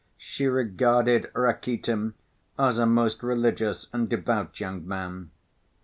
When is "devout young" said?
4.09-4.87